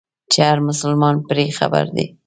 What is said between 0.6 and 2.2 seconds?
مسلمان پرې خبر دی.